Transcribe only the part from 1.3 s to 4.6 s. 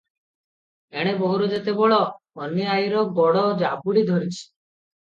ଯେତେ ବଳ, ଅନୀ ଆଈର ଗୋଡ଼ ଜାବଡ଼ି ଧରିଛି।